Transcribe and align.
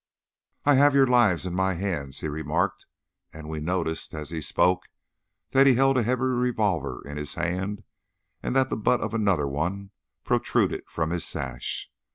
"I 0.65 0.73
have 0.73 0.95
your 0.95 1.05
lives 1.05 1.45
in 1.45 1.53
my 1.53 1.75
hands," 1.75 2.21
he 2.21 2.27
remarked; 2.27 2.87
and 3.31 3.47
we 3.47 3.59
noticed 3.59 4.15
as 4.15 4.31
he 4.31 4.41
spoke 4.41 4.89
that 5.51 5.67
he 5.67 5.75
held 5.75 5.95
a 5.95 6.01
heavy 6.01 6.23
revolver 6.23 7.03
in 7.05 7.17
his 7.17 7.35
hand, 7.35 7.83
and 8.41 8.55
that 8.55 8.71
the 8.71 8.77
butt 8.77 9.01
of 9.01 9.13
another 9.13 9.47
one 9.47 9.91
protruded 10.23 10.89
from 10.89 11.11
his 11.11 11.23
sash. 11.23 11.91